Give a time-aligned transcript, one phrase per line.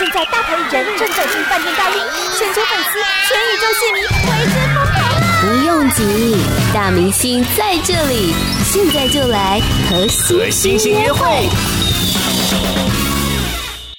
[0.00, 2.02] 现在大牌艺人正走进饭店大厅，
[2.38, 4.96] 全球粉丝、全宇宙戏迷为之疯狂！
[5.42, 6.42] 不用急，
[6.72, 8.34] 大明星在这里，
[8.64, 9.60] 现在就来
[9.90, 11.46] 和星星约会。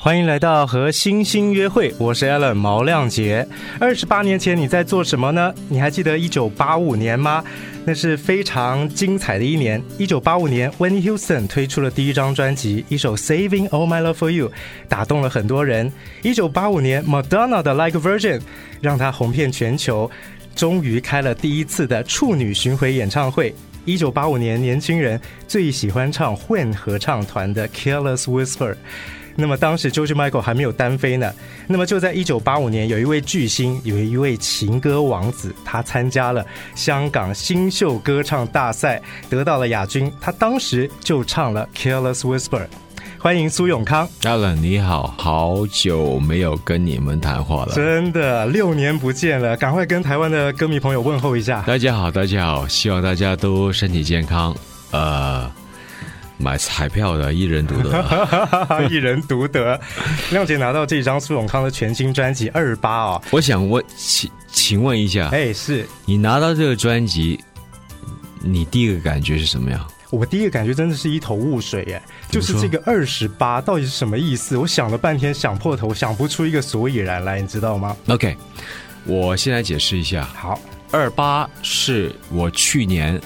[0.04, 3.48] 欢迎来到和星星约会，我是 Alan 毛亮杰。
[3.80, 5.54] 二十八年前你在做什么呢？
[5.70, 7.44] 你还记得一九八五年吗？
[7.86, 9.80] 那是非常精彩的一年。
[10.00, 14.50] 一九八五年，Whitney Houston 推出了第一张专辑，一首《Saving All My Love For You》，
[14.90, 15.94] 打动了很多人。
[16.24, 18.40] 一九八五年，Madonna 的《Like Virgin》
[18.82, 20.10] 让她红遍全球，
[20.56, 23.54] 终于开了第一次的处女巡回演唱会。
[23.86, 28.72] 一九八五年，年轻人最喜欢唱混合唱团的《Careless Whisper》。
[29.36, 31.34] 那么当时 George Michael 还没有单飞呢。
[31.66, 36.46] 那么就在一九八五年，有一位巨星，有一位情歌王子，他参加了
[36.76, 40.12] 香港新秀歌唱大赛，得到了亚军。
[40.20, 42.60] 他当时就唱了《Careless Whisper》。
[43.22, 51.62] 欢迎苏永康，Alan，你好，好久没有跟你们谈话了，真的六年不见了，赶快跟台湾的歌迷朋友问候一下。
[51.68, 54.56] 大家好，大家好，希望大家都身体健康。
[54.90, 55.50] 呃。
[56.40, 58.04] 买彩票的一人独得，
[58.90, 59.80] 一人独得。
[60.32, 67.40] 亮姐拿到这张苏永康的全新专辑《二八》哦，我想问，请请问一下，哎，是你拿到这个专辑，
[68.40, 69.88] 你第一个感觉是什么样？
[70.10, 72.02] 我第一个感觉真的是一头雾水，哎，
[72.32, 74.58] 就是这个二十八到底是什么意思？
[74.58, 78.36] 我想了半天，想破头，想不出一个所以然来，你知道吗？OK，
[79.06, 80.24] 我先来解释一下。
[80.34, 80.60] 好，
[80.92, 83.22] 二八是我去年。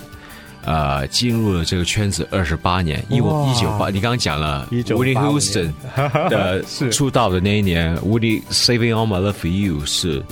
[0.67, 5.71] 呃，进入了这个圈子二十八年，因为一九八，你刚刚讲了，Whitney Houston
[6.27, 10.23] 的出道的那一年，Woody Saving All My Love For You 是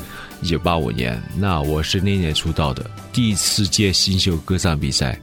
[0.41, 5.19] 一九八五年，那我是那一年出道的，第一次届新秀歌唱比赛，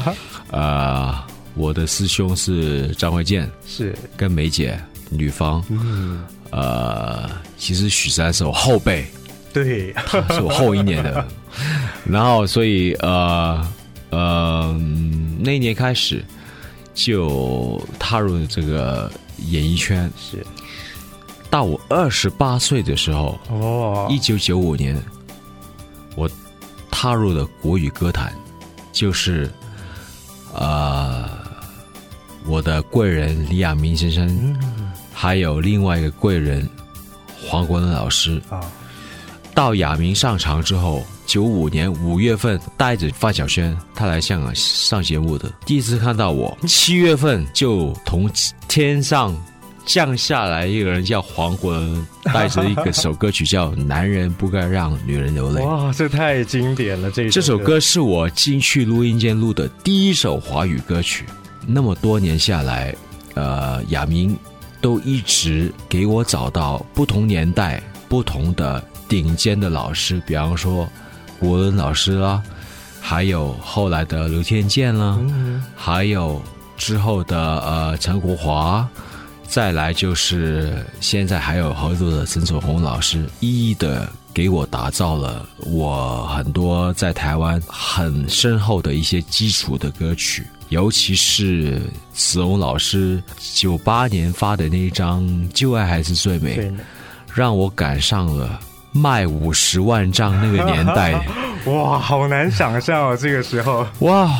[0.50, 1.14] 呃，
[1.54, 3.94] 我的师兄是张卫健，是。
[4.16, 4.78] 跟梅姐
[5.10, 9.06] 女方，嗯，呃，其实许三是我后辈，
[9.52, 11.26] 对，他是我后一年的，
[12.04, 13.66] 然后所以呃。
[14.10, 14.72] 呃，
[15.40, 16.24] 那一年开始
[16.94, 19.10] 就踏入了这个
[19.48, 20.46] 演艺圈，是。
[21.50, 24.96] 到我二十八岁的时候，哦，一九九五年，
[26.14, 26.30] 我
[26.92, 28.32] 踏入了国语歌坛，
[28.92, 29.63] 就是呃，
[32.54, 34.28] 我的贵人李亚明先生，
[34.62, 36.64] 嗯，还有另外一个贵人
[37.44, 38.60] 黄国伦老师啊。
[39.52, 46.56] 到亚明上场之后，九五年五月份带着范晓萱，他来香港上节目的，第一次看到我。
[46.64, 48.30] 七月份就从
[48.68, 49.36] 天上
[49.84, 55.60] 降下来一个人，叫黄国伦，带着一个首歌曲叫《男人不该让女人流泪》。
[55.66, 57.10] 哇，这太经典了！
[57.10, 61.24] 这这首歌是我进去录音间录的第一首华语歌曲。
[61.66, 62.94] 那么多年下来，
[63.34, 64.36] 呃，亚明
[64.80, 68.82] 都一直给我找到不同年代不同的。
[69.06, 70.88] 顶尖的老师，比方说
[71.38, 72.42] 国伦老师啦，
[73.02, 76.40] 还有后来的刘天健啦，嗯、还有
[76.78, 78.88] 之后的呃陈国华，
[79.46, 91.80] 再来就是现在还有合作的陈楚红老师，一一的给我打造了我很多在台湾很深厚的一些基础的歌曲，尤其是
[92.12, 96.58] 子龙老师九八年发的那一张《旧爱还是最美》，
[97.34, 98.60] 让我赶上了。
[98.96, 101.20] 卖五十万张那个年代，
[101.66, 103.16] 哇，好难想象哦！
[103.20, 104.30] 这个时候，哇，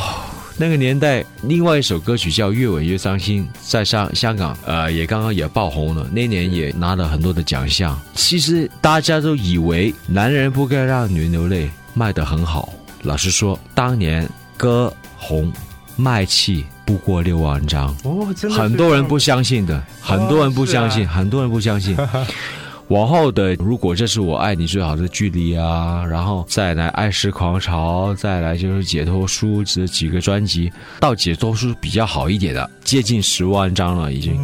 [0.57, 6.09] 那个年代，另外一首歌曲叫《越吻越伤心》，在香香港，呃，也刚刚也爆红了。
[6.13, 8.01] 那年也拿了很多的奖项。
[8.15, 12.73] 其实大家都以为男人不该让女人流泪，卖得很好。
[13.03, 15.53] 老实说，当年歌红
[15.97, 21.97] 卖气不过六万张哦，真的，很多人不相信的，很多人不相信，很多人不相信。
[22.89, 34.39] 往后的，如果这是我爱你最好的距离啊，然后再来爱是狂潮，再来就是解脱书这几个专辑，到解脱书比较好一点的，接近十万张了已经。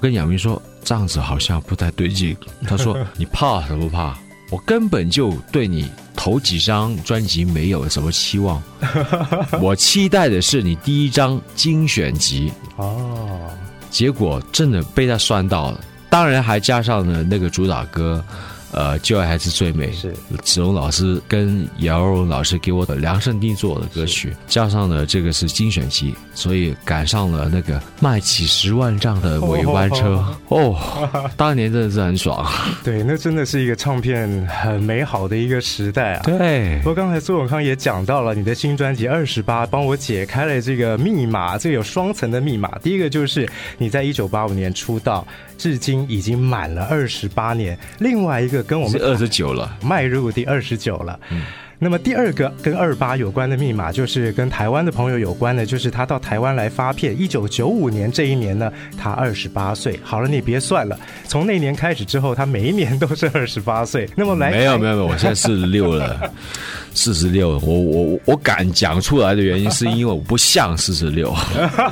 [0.00, 2.36] 跟亚明说这样子好像不太对劲，
[2.66, 4.18] 他说 你怕什么怕？
[4.50, 8.62] 我根本就对你头几张专辑没有什么期望，
[9.60, 12.52] 我期待的是你第一张精选集。
[12.76, 13.50] 哦，
[13.90, 15.80] 结果真的被他算到了。
[16.10, 18.24] 当然还加上了那个主打歌，
[18.72, 32.46] 呃，旧爱还是最美，是子龙老师跟姚荣老师给我的量身定做的歌曲，加上了这个是精选集，所以赶上了那个卖几十万张的尾班车哦，哦，当年真的是很爽。
[32.84, 36.22] 对，那真的是一个唱片很美好的一个时代啊。
[36.24, 42.78] 对，不过刚才苏永康也讲到了你的新专辑《二十八》，帮我解开了这个密码，这个有双层的密码。
[42.82, 43.48] 第一个就是
[43.78, 45.26] 你在一九八五年出道，
[45.58, 47.76] 至今已经满了二十八年。
[47.98, 48.62] 另外一个。
[48.68, 51.18] 跟我们二十九了，迈入第二十九了。
[51.30, 51.42] 嗯。
[51.78, 57.18] 那么第二个跟二八有关的密码，就是跟台湾的朋友有关的，就是他到台湾来发片。
[57.18, 58.70] 一九九五年这一年呢，
[59.00, 59.98] 他二十八岁。
[60.02, 64.10] 好了，你别算了，从那年开始之后，他每一年都是二十八岁。
[64.16, 66.30] 那么来，没有没有没有，我现在四十六了，
[66.98, 67.50] 四十六。
[67.60, 71.32] 我我我敢讲出来的原因， 是因为我不像四十六。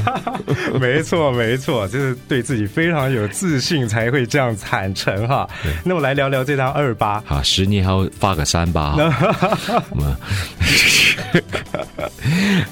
[0.80, 5.48] 没错没错，就是对自己非常有自信才会这样坦诚哈。
[5.84, 7.22] 那我来聊聊这张二八。
[7.24, 8.96] 好，十年后发个三八。
[9.94, 10.16] 么？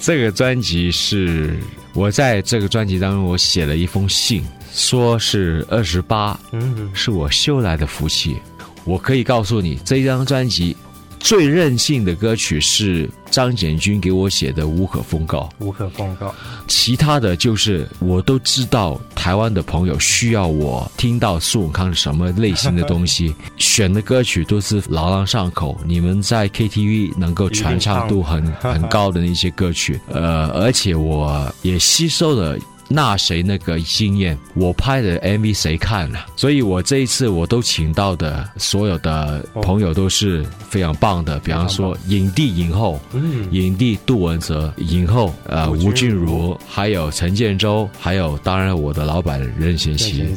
[0.00, 1.56] 这个专辑是
[1.92, 8.36] 我在这个专辑当中，我写了一封信，说是二十八，嗯，是我修来的福气。
[8.84, 10.76] 我可以告诉你，这一张专辑。
[11.24, 16.34] 最任性的歌曲是张简君给我写的《无可奉告》，无可奉告。
[16.68, 29.98] 其他的就是我都知道，台湾的朋友需要我听到苏永康是什么类型的东西， 选的歌曲都是朗朗上口，你们在 KTV 能够传唱度很很高的那些歌曲。
[30.10, 32.58] 呃，而且我也吸收了。
[32.88, 36.26] 那谁那个经验，我拍的 MV 谁看了？
[36.36, 50.34] 所以我这一次我都请到的所有的朋友都是非常棒的，比方说影帝影后，嗯，影帝杜文泽，影后呃吴君如，还有陈建州，还有当然我的老板任贤齐，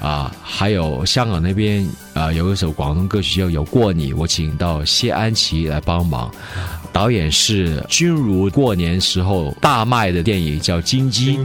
[0.00, 6.30] 啊，还有香港那边啊有一首广东歌曲叫《有过你》，我请到谢安琪来帮忙。
[6.92, 11.38] 导演是君如过年时候大卖的电影叫《金鸡》，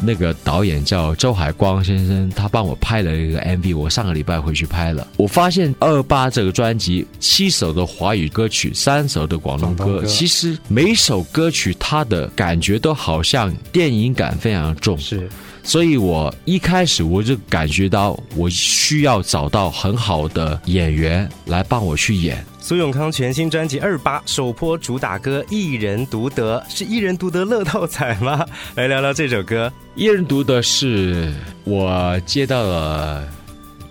[0.00, 5.06] 那个导演叫周海光先生，他帮我拍了一个 MV，我上个礼拜回去拍了。
[5.18, 15.28] 我发现二八这个专辑七首的华语歌曲，三首的广东歌，其实每首歌曲它的感觉都好像电影感非常重，是。
[15.68, 22.42] 所以我一开始我就感觉到我需要找到很好的演员来帮我去演。
[22.58, 28.46] 苏永康全新专辑《二八》首播主打歌《一人独得》，是一人独得乐透彩吗？
[28.76, 29.70] 来聊聊这首歌。
[29.94, 31.34] 一人独得是
[31.64, 33.28] 我接到了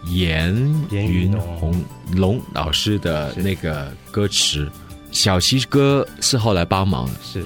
[0.06, 0.56] 严
[0.90, 1.80] 云红
[2.14, 4.68] 龙老师的那个歌词，
[5.12, 7.14] 小齐哥是后来帮忙的。
[7.24, 7.46] 是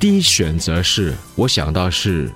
[0.00, 2.28] 第一选择是我想到是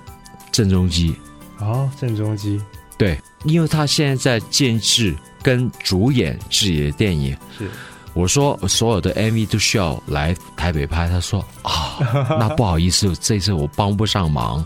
[0.51, 1.15] 郑中基。
[1.59, 2.59] 哦，郑中基，
[2.97, 7.37] 对，因为他现在在监制跟主演自己的电影。
[7.57, 7.69] 是。
[8.13, 11.97] 我说所有的 MV 都需要来台北拍，他说啊，
[12.37, 14.65] 那不好意思，这次我帮不上忙，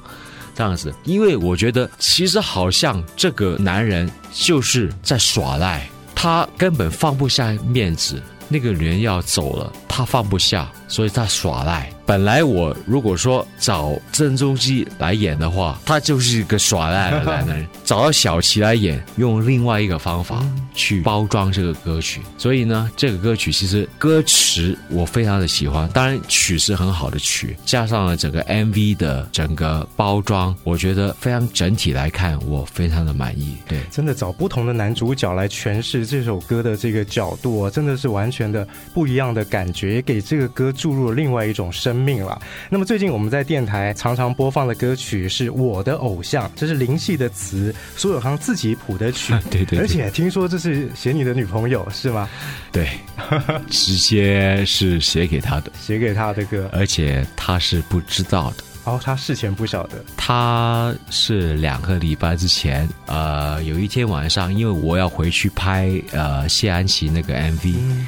[0.55, 11.93] 这样子，因为我觉得其实好像这个男人就是在耍赖，他根本放不下面子，那个人要走了，他放不下，所以他耍赖。
[12.05, 22.21] 本来我如果说找郑中基来演的话，他就是一个耍赖的男人； 找到小齐来演，用另外一个方法去包装这个歌曲。
[22.37, 33.57] 所以呢，这个歌曲其实歌词我非常的喜欢，当然曲是很好的曲，加上了整个 MV 的整个包装，我觉得非常整体来看，我非常的满意。
[33.67, 42.41] 对，真的找不同的男主角来诠释这首歌的这个角度啊，真的是完全的不一样的感觉，也给这个歌注入了另外一种生命了。
[42.69, 49.33] 那么最近我们在电台常常播放的歌曲是我的偶像，这是林夕的词，苏有康自己谱的曲。
[49.49, 52.29] 对对，对，而且听说这是写你的女朋友是吗？
[52.71, 52.89] 对，
[53.69, 58.63] 直接是写给他的，写给他的歌，而且他是不知道的。
[58.85, 60.03] 哦，他事前不晓得。
[60.15, 67.73] 他是两个礼拜之前，呃，有一天晚上，因为我要回去拍呃谢安琪那个 MV。
[67.79, 68.05] 嗯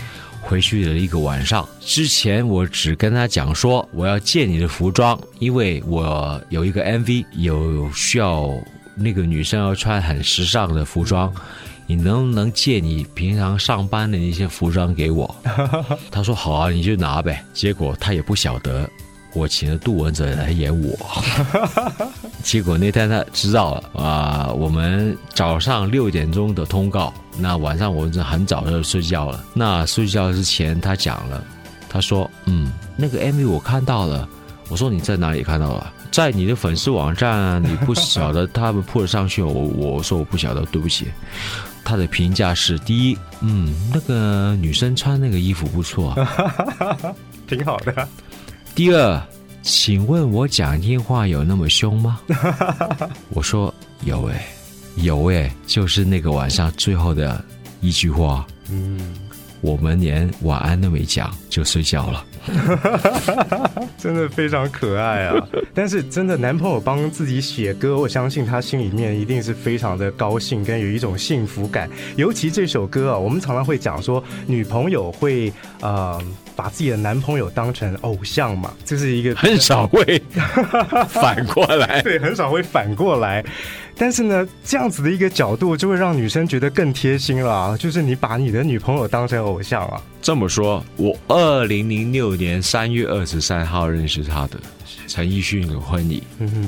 [0.48, 8.50] 回去的一个晚上之前，我只跟他讲说我要借你的服装，因为我有一个 MV 有需要
[8.96, 11.34] 那个女生要穿很时尚的服装，
[11.86, 15.36] 你能不能借你平常上班的那些服装给我？
[16.10, 17.44] 他说好啊，你就拿呗。
[17.54, 18.90] 结果他也不晓得。
[19.34, 20.98] 我请了杜汶泽来演我，
[22.48, 24.48] 结果那天他知道了啊。
[24.54, 29.44] 我们早上六点钟的通告，那晚上我们就很早就睡觉了。
[29.54, 31.44] 那睡觉之前他讲了，
[31.90, 34.26] 他说：“嗯，那个 MV 我看到了，
[34.70, 35.88] 我说你在哪里看到的？
[36.10, 41.06] 在你的粉丝网站，你不晓得他们 po 上去，我我说我不晓得，对不起。
[41.84, 46.16] 他的评价是：第一，嗯，那个女生穿那个衣服不错，
[47.46, 48.08] 挺好的。
[48.74, 49.22] 第二，
[49.68, 52.22] 请问我讲电话有那么凶吗？
[53.32, 53.74] 我说
[54.06, 54.40] 有诶，
[54.96, 57.44] 有诶，就是那个晚上最后的
[57.82, 58.98] 一句话，嗯，
[59.60, 62.26] 我们连晚安都没讲就睡觉了。
[63.98, 65.48] 真的非常可爱啊！
[65.76, 71.90] 但是真的，男朋友帮自己写歌，我相信他心里面一定是非常的高兴，跟有一种幸福感。
[72.16, 76.22] 尤其这首歌啊，我们常常会讲说，女朋友会呃
[76.58, 80.22] 把自己的男朋友当成偶像嘛，这是一个很少会
[81.08, 83.46] 反过来， 对，很少会反过来。
[84.00, 90.02] 但是呢，这样子的一个角度就会让女生觉得更贴心了啊，就是你把你的女朋友当成偶像啊。
[90.22, 94.60] 这么说，我二零零六年三月二十三号认识他的
[95.08, 96.24] 陈奕迅的婚礼，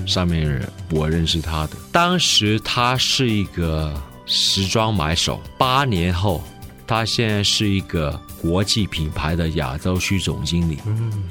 [0.05, 1.71] 上面人我认识他的。
[1.91, 3.93] 当时他是一个
[4.25, 6.41] 时装买手，八年后，
[6.89, 10.79] 他现在是一个国际品牌的亚洲区总经理。
[10.87, 11.23] 嗯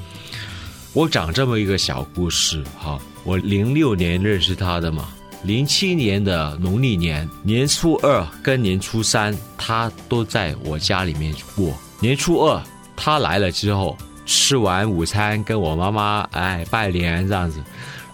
[0.93, 5.09] 我讲这么一个小故事哈，我零六年认识他的嘛。
[5.43, 11.73] 零七年的农历年年初二跟年初三，他都在我家里面过。
[11.99, 12.61] 年初二
[12.95, 17.61] 他来了之后，吃完午餐跟我妈妈哎拜年这样子，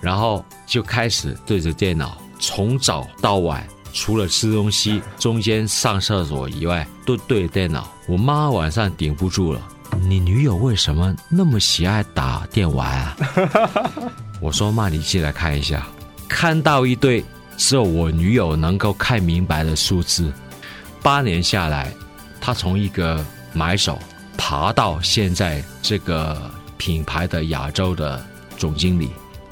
[0.01, 7.89] 然后就开始对着电脑，从早到晚，除了吃东西，中间上厕所以外，都对着电脑。
[8.07, 9.61] 我妈晚上顶不住了，
[10.01, 13.17] 你女友为什么那么喜爱打电玩啊？
[14.41, 15.87] 我说妈，你进来看一下。
[16.27, 17.23] 看到一堆
[17.55, 20.29] 只有我女友能够看明白的数字，
[21.01, 21.93] 八年下来，
[22.41, 23.97] 她从一个买手
[24.37, 28.23] 爬到现在这个品牌的亚洲的
[28.57, 29.09] 总经理。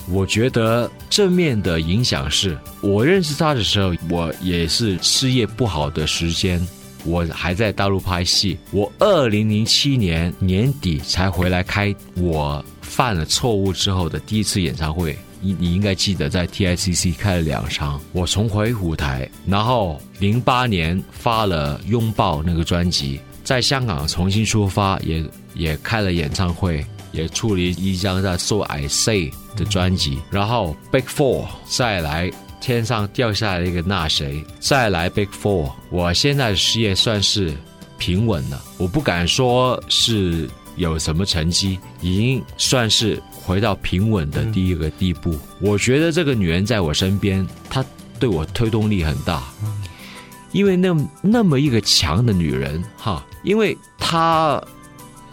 [0.09, 6.65] 我觉得正面的影响是，我认识他的时候，我也是事业不好的时间，
[7.05, 8.57] 我还在大陆拍戏。
[8.71, 15.17] 我二零零七年年底才回来开我犯了错误之后的第一次演唱会。
[15.45, 25.21] 你你应该记得，在 TICC 开了两场，我重回舞台，然后零八年发了《拥抱》那个专辑，在香港重新出发，也
[25.53, 32.29] 也开了演唱会，也出了一张叫《So I Say》的专辑，然后 Big Four 再来
[32.59, 37.55] 天上掉下来一个那谁，再来 Big Four，我现在的事业算是
[37.97, 43.23] 平稳了，我不敢说是有什么成绩，已经算是。
[43.45, 47.83] 回到平稳的第一个地步，我觉得这个女人在我身边，她
[48.17, 49.43] 对我推动力很大，
[50.53, 54.63] 因为那那么一个强的女人哈，因为她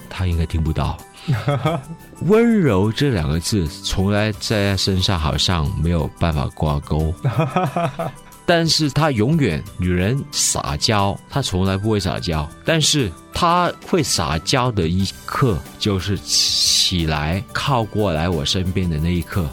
[0.09, 0.99] 她应该听不到，
[2.27, 7.15] 温柔这两个字从来在他身上好像没有办法挂钩。
[8.47, 12.49] 但是他永远女人撒娇，他从来不会撒娇。
[12.65, 19.49] 但是他会撒娇的一刻，就是起来靠过来我身边的那一刻。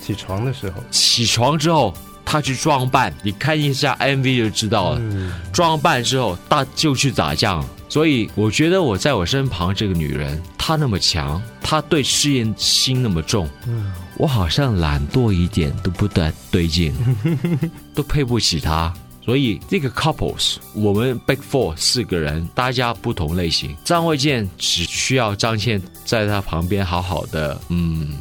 [0.00, 1.92] 起床的时候，起床之后，
[2.24, 5.00] 他去装扮，你看一下 MV 就知道了。
[5.00, 7.64] 嗯、装扮之后，他就去打仗。
[7.96, 13.48] 所以我觉得我在我身旁这个女人，她那么强，她对事业心那么重。
[13.66, 16.92] 嗯我好像懒惰一点都不太对劲，
[17.96, 18.92] 都配不起她。
[19.24, 23.74] 所以这个 couples，我们 Big Four 四个人，大家不同类型。
[23.82, 28.18] 张卫健只需要张倩在他旁边好好的，嗯，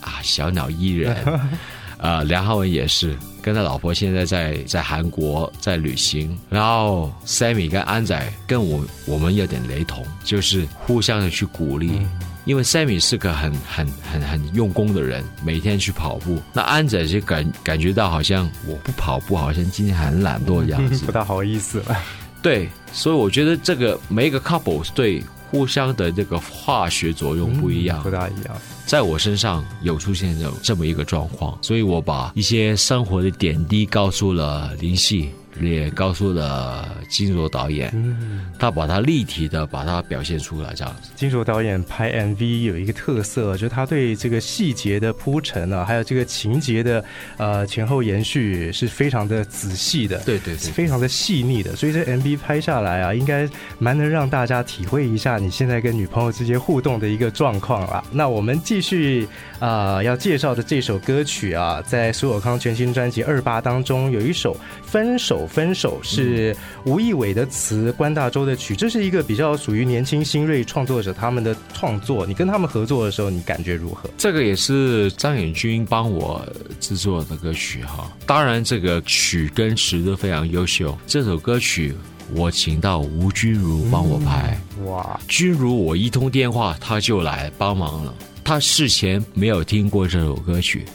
[0.00, 1.14] 啊，小鸟依人。
[1.24, 1.48] 啊、
[1.98, 6.38] 呃，梁浩文也是跟他老婆现在在在韩国在旅行。
[6.48, 11.90] 然后 Sammy 跟安仔跟我我们有点雷同，就是互相的去鼓励。
[11.92, 12.08] 嗯
[12.44, 16.42] 因为 Sammy 是个很很很很用功的人，每天去跑步。
[16.52, 21.96] 那安仔就感感觉到好像我不跑步，好像今天很懒惰的样子， 不大好意思了。
[22.42, 25.22] 对，所以我觉得这个每一个 couple 对
[25.52, 28.56] 互相的这个化学作用不一样，嗯、不大一样。
[28.86, 35.30] 在我身上有出现这这么一个状况，所以我把一些生活的点滴告诉了林夕。
[35.60, 41.10] 也告诉了金卓导演，嗯，他把他立体的把它表现出来，这样子。
[41.14, 47.04] 金卓导演拍 MV 有一个特色，就是他对这个细节的铺陈啊，还有这个情节的
[47.36, 51.76] 呃前后延续是非常的仔细的，对对，对，非常的细腻的。
[51.76, 58.02] 所以这 MV 拍下来啊，应该蛮能让大家体会一下你现在跟女朋友之间互动的一个状况啊。
[58.10, 59.28] 那我们继续
[59.58, 65.46] 啊、呃，要介绍的这首歌曲啊，在苏有康全新专辑《二八》当中有一首《分手》。
[65.52, 72.26] 分手是吴亦伟的词，关大洲的曲，这是一个比较属于年轻新锐创作者他们的创作。
[72.26, 74.08] 你跟他们合作的时候，你感觉如何？
[74.16, 76.42] 这个也是张远军帮我
[76.80, 78.10] 制作的歌曲哈。
[78.26, 80.96] 当然，这个曲跟词都非常优秀。
[81.06, 81.94] 这首歌曲
[82.34, 85.20] 我请到吴君如帮我拍，嗯、哇！
[85.28, 88.14] 君如我一通电话他就来帮忙了。
[88.42, 90.86] 他事前没有听过这首歌曲。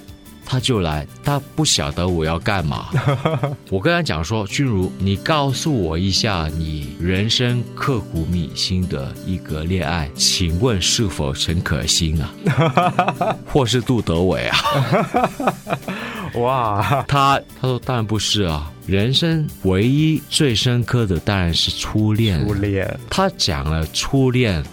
[0.49, 2.87] 他就来，他不晓得我要干嘛。
[3.69, 12.33] 我跟他讲说：“君如，你告诉我一下你人生刻骨铭心的一个恋爱，请问是否陈可辛啊，
[13.45, 14.57] 或是杜德伟啊？”
[16.39, 24.63] 哇，他他说：“当然不是啊，人生唯一最深刻的当然是初恋。”初恋，他讲了初恋。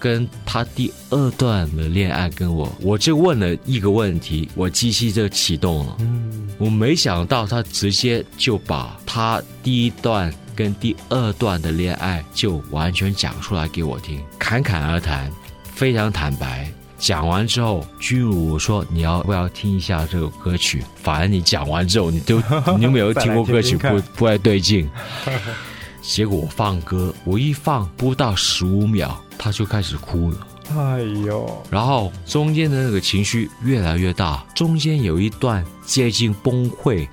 [0.00, 5.96] 跟他第二段的恋爱，跟我，我就问了一个问题，我机器就启动了。
[6.00, 15.30] 嗯，我没想到他直接就把他第一段跟第二段的恋爱就完全讲出来给我听，侃侃而谈，
[15.74, 16.68] 非常坦白。
[16.98, 20.84] 讲完之后，君如我说你要不要听一下这首歌曲？
[21.02, 22.42] 反正你讲完之后，你都
[22.76, 23.76] 你有没有听过歌曲？
[23.76, 24.86] 不不太对劲。
[26.00, 29.20] 结果我放歌，我一放不到十五秒。
[29.42, 31.66] 他就开始哭了，哎呦！
[31.70, 37.08] 然后中间的那个情绪越来越大，中间有一段接近崩溃，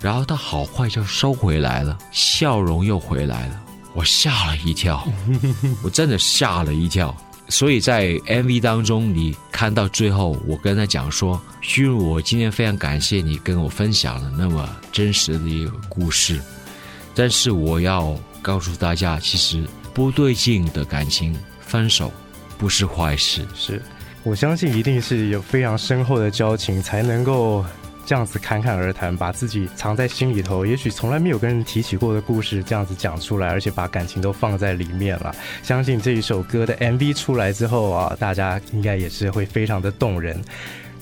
[0.00, 3.60] 然后他好快就收回来了，笑容又回来了，
[3.92, 5.04] 我吓了一跳，
[5.82, 7.12] 我真的吓了一跳。
[7.48, 16.40] 所以在 MV 当中，你看到最后，我跟他讲说：“君如，我今天非常感谢你跟我分享了那么真实的一个故事，
[17.14, 19.62] 但是我要告诉大家，其实。”
[19.94, 22.10] 不对劲的感情，分手
[22.56, 23.46] 不是坏事。
[23.54, 23.78] 是，
[24.22, 27.62] 我相信一定是有非常深厚的交情，才能够
[28.06, 35.30] 这样子侃侃而谈，把自己藏在心里头，也许从来没有跟人提起过的故事，这样子讲出来，而且把感情都放在里面了。
[35.62, 40.42] 相信这一首歌的 MV 出来之后啊，大家应该也是会非常的动人。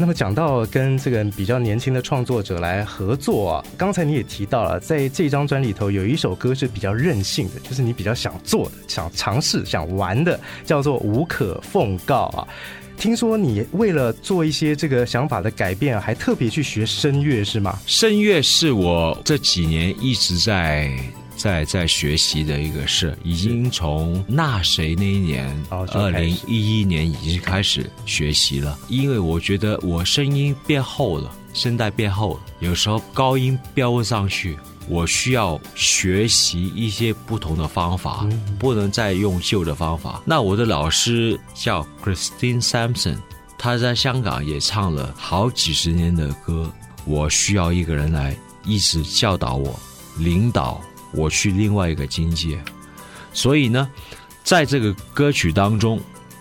[0.00, 12.49] 那么讲到跟这个比较年轻的创作者来合作啊，刚才你也提到了，在这张专里头有一首歌是比较任性的，就是你比较想做的、想尝试、想玩的，叫做《无可奉告》啊。
[12.97, 17.78] 听说你为了做一些这个想法的改变，还特别去学声乐是吗？
[17.85, 20.90] 声乐是我这几年一直在。
[21.40, 28.78] 在在学习的一个事，已经从那谁那一年，二零一一年已经开始学习了。
[28.88, 38.28] 因为我觉得我声音变厚了，声带变厚了，有时候高音飙不上去，我需要学习一些不同的方法，
[38.59, 40.20] 不能再用旧的方法。
[40.26, 43.17] 那我的老师叫 Christine Sampson，
[43.56, 46.71] 他在香港也唱了好几十年的歌，
[47.06, 49.80] 我需要一个人来一直教导我，
[50.19, 50.78] 领导。
[51.12, 52.62] 我去另外一个境界，
[53.32, 53.88] 所以呢，
[54.44, 56.00] 在这个歌曲当中，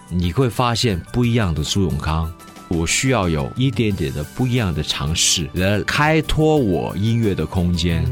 [0.10, 2.32] 你会发现不一样的苏永康。
[2.68, 8.06] 我需要有一点点的不一样的尝试，来开拓我音乐的空间，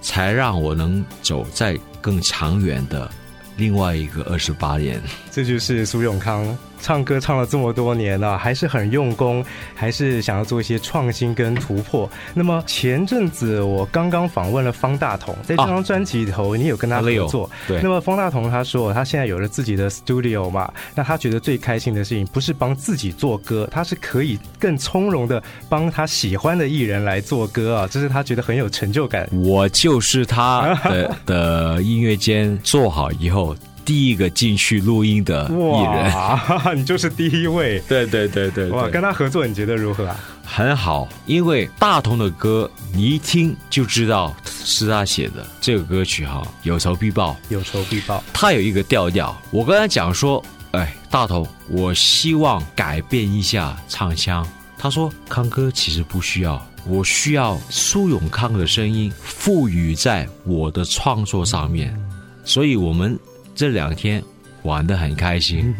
[0.00, 3.10] 才让我能走在更长远的
[3.56, 5.02] 另外一个二十八年。
[5.32, 6.56] 这就是苏永康。
[6.80, 12.10] 唱歌唱了这么多年了，还是很用功，还是想要做一些创新跟突破。
[12.34, 17.48] 那么前阵子我刚刚访问了方大同，在这张专辑里头，你有跟他合作。
[17.68, 17.80] 对。
[17.82, 29.28] 那么方大同他说，他现在有了自己的 studio 嘛，那他觉得最开心的事情不是帮自己做歌，他是可以更从容的帮他喜欢的艺人来做歌啊，这是他觉得很有成就感。
[29.32, 33.54] 我就是他的的音乐间做好以后。
[33.84, 37.80] 第一个进去录音的艺人，哇， 你就是第一位。
[37.88, 40.16] 对对对对，对，哇，跟他合作你觉得如何啊？
[40.44, 45.46] 很好，因为大同的歌你一听就知道是他写的。
[45.60, 48.22] 这个歌曲哈，有仇必报，有仇必报。
[48.32, 54.46] 他有一个调调，我跟他讲说，哎，大同，我希望改变一下唱腔。
[54.76, 61.96] 他说，康哥其实不需要，我需要苏永康的声音赋予在我的创作上面，
[62.44, 63.18] 所以我们。
[63.60, 64.24] 这两天
[64.62, 65.76] 玩得很开心，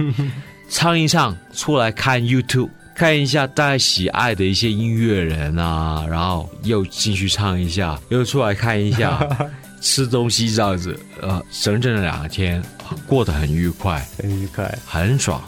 [0.69, 9.27] 唱一唱，出来看 YouTube，看一下大家喜爱的一些音乐人啊，然后又进去唱一下，又出来看一下，
[9.81, 12.63] 吃东西这样子，呃，整整两天
[13.07, 15.43] 过得很愉快，很愉快，很爽，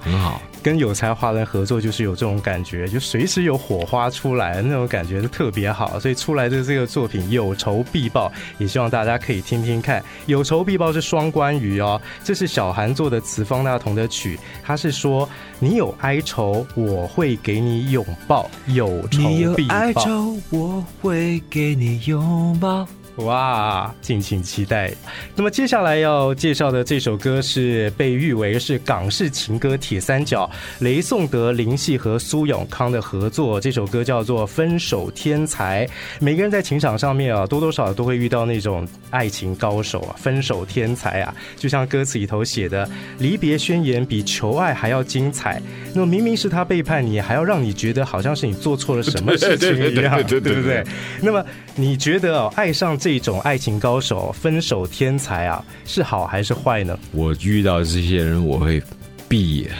[0.00, 0.42] 很好。
[0.62, 5.98] 跟有才华人合作，就是有这种感觉，就随时有火花出来，那种感觉是特别好。
[5.98, 10.02] 所以出来的这个作品有仇必报，也希望大家可以听听看。
[10.26, 14.38] 有仇必报是双关语哦，这是小韩做的词，方大同的曲。
[14.62, 18.50] 他是说，你有哀愁，我会给你拥抱。
[18.66, 19.20] 有仇
[19.56, 20.04] 必报。
[20.50, 22.86] 我会给你拥抱。
[23.16, 24.90] 哇，敬请期待。
[25.34, 33.60] 那么接下来要介绍的这首歌是被誉为是港式情歌铁三角，雷颂德、林夕和苏永康的合作。
[33.60, 35.86] 这首歌叫做《分手天才》。
[36.18, 41.34] 每个人在情场上面啊，多多少少都会遇到那种爱情高手啊，分手天才啊。
[41.56, 45.60] 就像歌词里头写的，离别宣言比求爱还要精彩。
[45.92, 50.82] 那么明明是他背叛你，还要让你觉得好像是你做错了什么事情一样，对不对？
[51.20, 51.44] 那么
[51.74, 56.98] 你觉得哦，爱上 这种爱情高手、分手天才啊，是好还是坏呢？
[57.12, 58.80] 我遇到这些人，我会
[59.26, 59.70] 闭眼，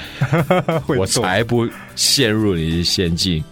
[0.98, 3.44] 我才不陷入你的陷阱。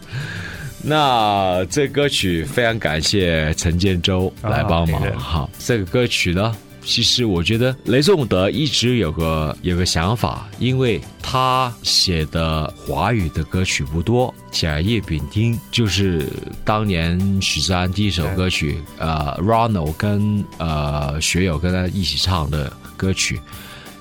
[0.83, 5.03] 那这歌曲非常感谢陈建州来帮忙。
[5.19, 6.57] 好，这个歌曲呢？
[6.89, 16.27] 其实我觉得雷颂德一直有个有个想法，因为他写的华语的歌曲不多，《甲乙丙丁》就是
[16.65, 23.39] 当年许志安第一首歌曲，呃，Ronald 跟呃学友跟他一起唱的歌曲。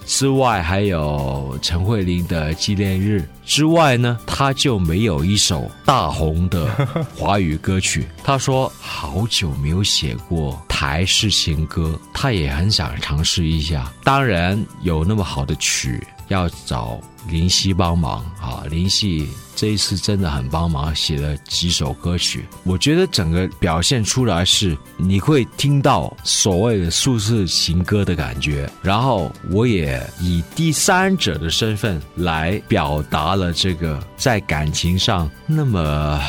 [0.07, 6.65] 之外，还有陈慧琳的《纪念日》之外呢，他就没有一首大红的
[7.13, 8.07] 华语歌曲。
[8.23, 13.91] 他说好久没有写过台式情歌，他也很想尝试一下。
[14.03, 18.63] 当然，有那么好的曲，要找林夕帮忙啊！
[18.69, 22.45] 林夕这一次真的很帮忙，写了几首歌曲。
[22.63, 28.69] 我觉得整个表现出来是你会听到所谓的数字情歌的感觉。
[28.81, 36.21] 然后我也以第三者的身份来表达了这个在感情上那么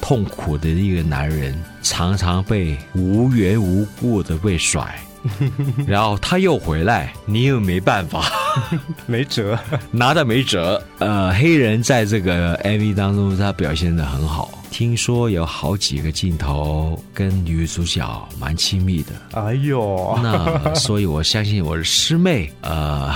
[0.00, 4.94] 痛苦的一个男人，常常被无缘无故的被甩。
[5.86, 8.24] 然后他又回来，你又没办法，
[9.06, 9.58] 没辙，
[9.90, 10.82] 拿的没辙。
[10.98, 14.50] 呃，黑人在这个 MV 当中，他表现的很好。
[14.70, 23.12] 听说有好几个镜头跟女主角蛮亲密的，哎呦，那所以我相信我的师妹，呃，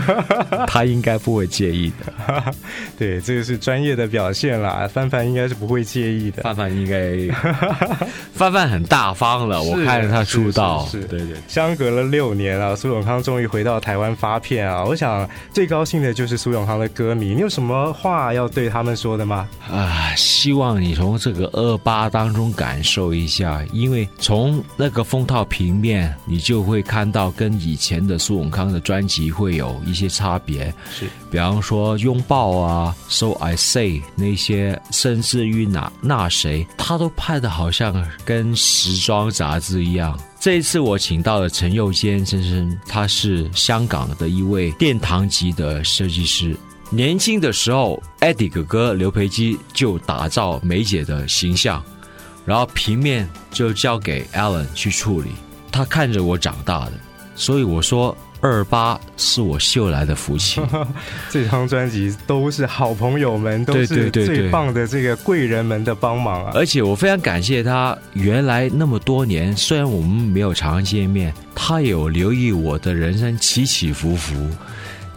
[0.66, 2.54] 她应该不会介意的。
[2.98, 6.42] 对，这个是专业的表现啦，范范应该是不会介意的。
[6.42, 7.32] 范范应该，
[8.34, 11.36] 范范很大方了，我看着他出道，是，对对。
[11.46, 14.84] 相隔了六年啊，苏永康终于回到台湾发片啊！
[14.84, 19.48] 我想最高兴的就是苏永康的歌迷，你有什么话要对他们说的吗？
[19.70, 20.88] 啊，希望你。
[20.88, 30.72] 你从这个二八当中感受一下，因为从那个封套平面，你就会看到跟以前的苏永康的专辑会有一些差别。
[30.90, 40.18] 是，比方说拥抱啊，So I Say 那些，甚至于哪那谁，他都拍的好像跟时装杂志一样。
[40.40, 46.56] 这一次我请到了陈佑坚先生，他是香港的一位殿堂级的设计师。
[46.90, 51.82] 年轻的时候，Eddie 哥哥刘培基就打造梅姐的形象，
[52.46, 55.32] 然后平面就交给 Alan 去处理。
[55.70, 56.92] 他看着我长大的，
[57.36, 60.62] 所以我说二八是我秀来的福气。
[61.28, 66.52] 这张专辑都是好朋友们，都是最棒的这个贵人们的帮忙啊！
[66.54, 74.34] 而且我非常感谢他，原来那么多年，虽然我们没有常见面，他有留意我的人生起起伏伏。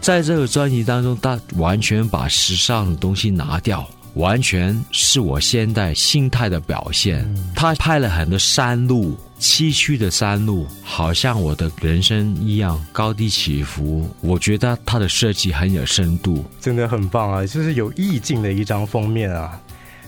[0.02, 7.24] 在这个专辑当中，他完全把时尚的东西拿掉，完全是我现代心态的表现。
[7.54, 14.10] 他拍了很多山路，崎岖的山路，好像我的人生一样高低起伏。
[14.20, 17.46] 我觉得他的设计很有深度，真的很棒啊！
[17.46, 19.56] 就是有意境的一张封面啊。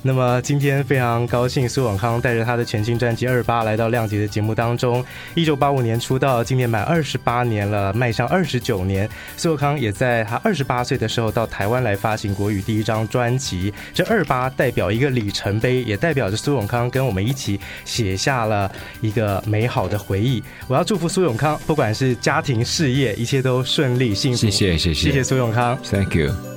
[0.07, 5.03] 那么今天非常高兴，苏永康带着他的全新专辑《二八》来到亮姐的节目当中。
[5.35, 9.09] 一九八五年出道，今年满二十八年了，迈向二十九年。
[9.39, 13.73] 苏永康也在他二十八岁的时候到台湾来发行国语第一张专辑。
[13.95, 20.45] 这二八代表一个里程碑，也代表着苏永康跟我们一起写下了一个美好的回忆。
[20.69, 24.37] 我要祝福苏永康，不管是家庭事业，一切都顺利幸福。
[24.37, 26.54] 谢谢谢谢谢谢苏永康，Thank you。